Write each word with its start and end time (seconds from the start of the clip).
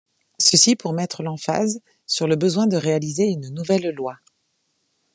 Ceci 0.39 0.75
pour 0.75 0.93
mettre 0.93 1.21
l'emphase 1.21 1.79
sur 2.07 2.25
le 2.25 2.35
besoin 2.35 2.65
de 2.65 2.75
réaliser 2.75 3.25
une 3.27 3.53
nouvelle 3.53 3.93
loi. 3.93 4.17